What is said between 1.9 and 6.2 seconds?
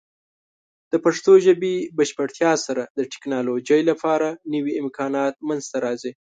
بشپړتیا سره، د ټیکنالوجۍ لپاره نوې امکانات منځته راځي.